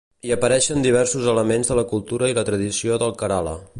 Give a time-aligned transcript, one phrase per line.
[0.27, 3.55] Hi apareixen diversos elements de la cultura i la tradició del Kerala.